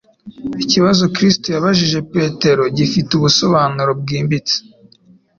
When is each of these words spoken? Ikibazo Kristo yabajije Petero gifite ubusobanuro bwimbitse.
Ikibazo 0.63 1.03
Kristo 1.15 1.45
yabajije 1.55 1.99
Petero 2.13 2.63
gifite 2.77 3.09
ubusobanuro 3.15 3.91
bwimbitse. 4.01 4.55